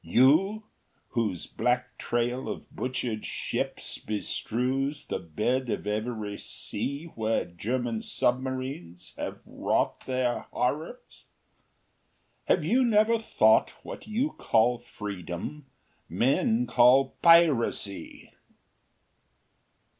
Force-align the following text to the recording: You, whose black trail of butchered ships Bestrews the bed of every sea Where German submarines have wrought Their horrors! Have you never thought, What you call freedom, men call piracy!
You, 0.03 0.63
whose 1.09 1.45
black 1.45 1.95
trail 1.99 2.49
of 2.49 2.75
butchered 2.75 3.23
ships 3.23 3.99
Bestrews 3.99 5.05
the 5.05 5.19
bed 5.19 5.69
of 5.69 5.85
every 5.85 6.39
sea 6.39 7.05
Where 7.13 7.45
German 7.45 8.01
submarines 8.01 9.13
have 9.15 9.41
wrought 9.45 10.07
Their 10.07 10.47
horrors! 10.51 11.25
Have 12.45 12.65
you 12.65 12.83
never 12.83 13.19
thought, 13.19 13.69
What 13.83 14.07
you 14.07 14.31
call 14.31 14.79
freedom, 14.79 15.67
men 16.09 16.65
call 16.65 17.09
piracy! 17.21 18.31